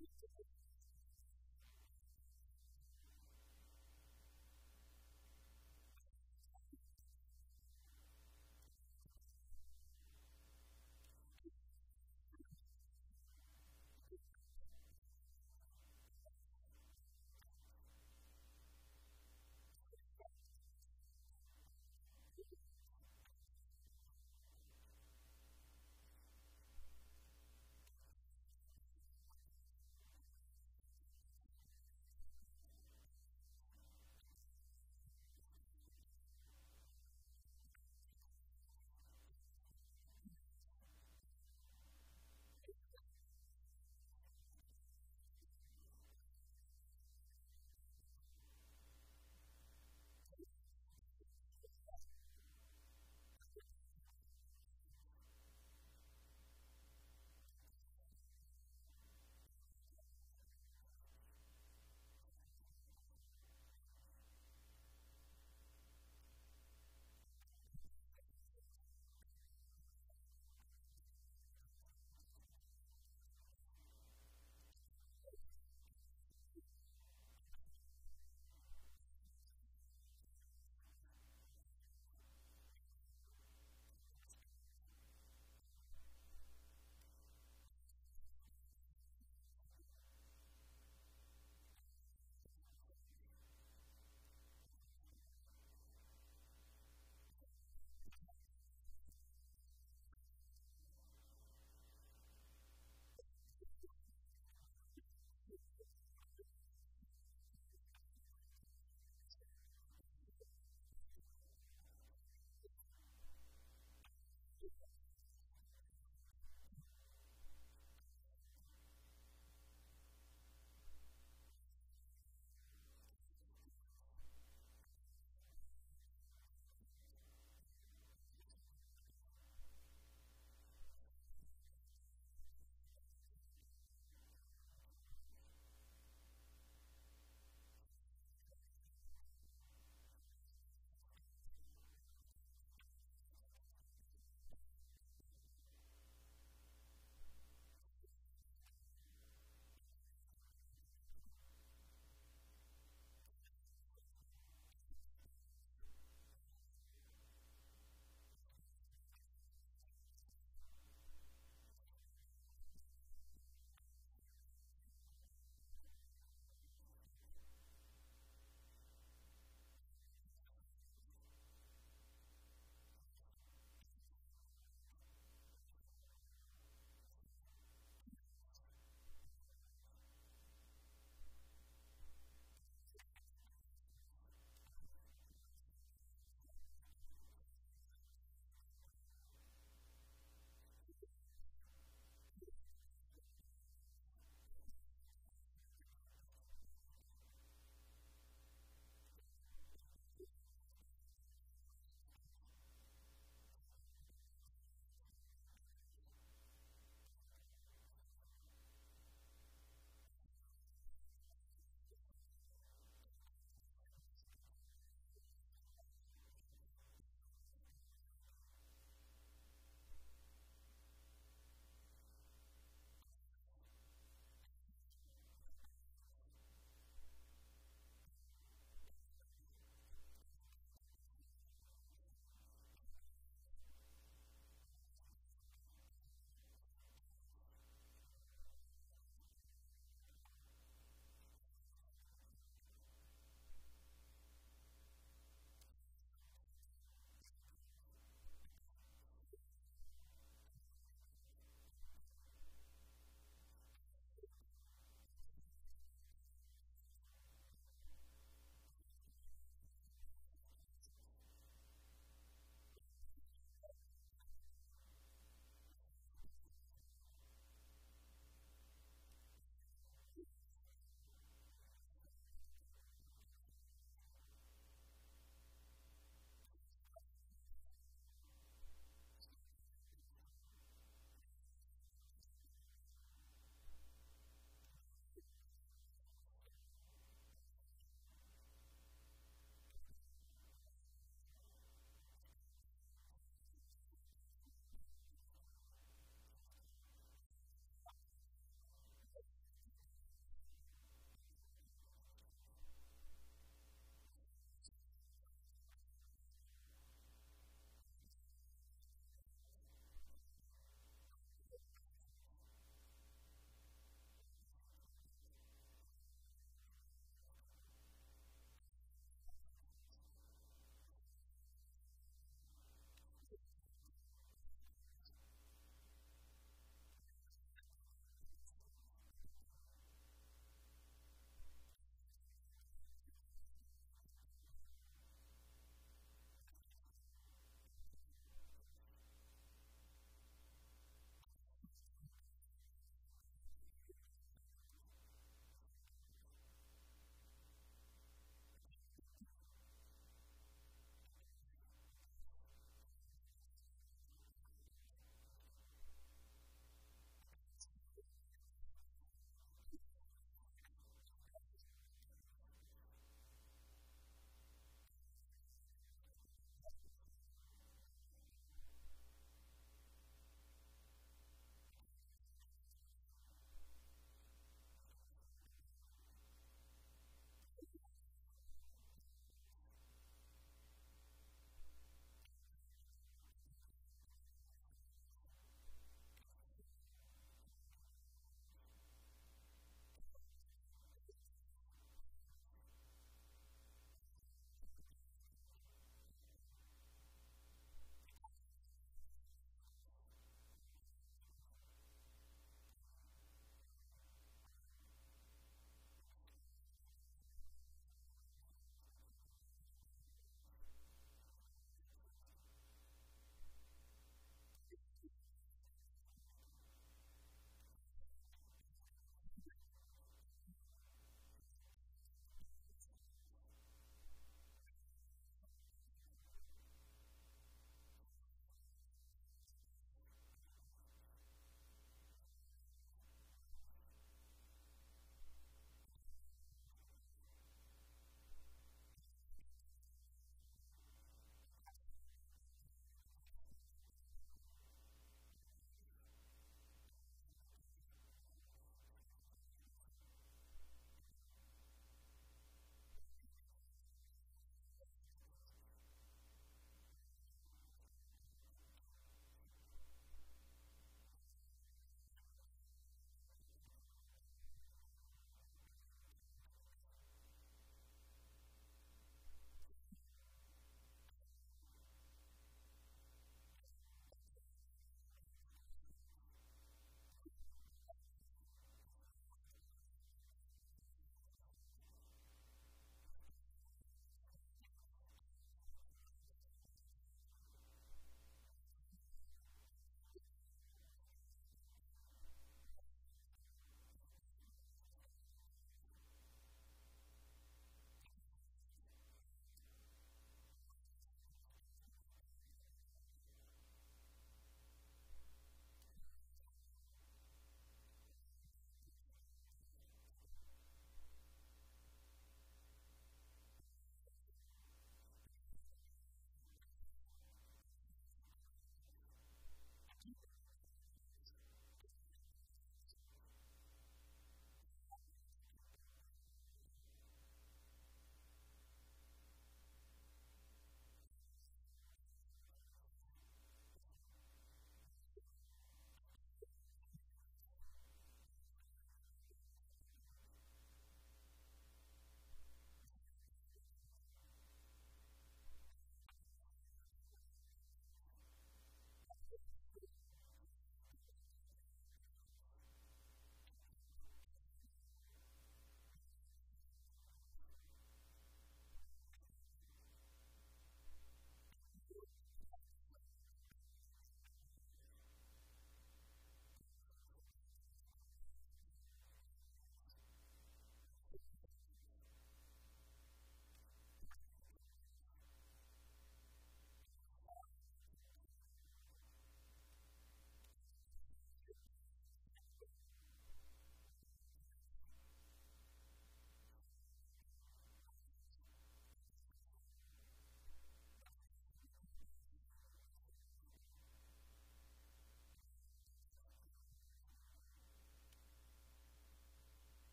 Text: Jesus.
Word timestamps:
Jesus. 0.00 0.46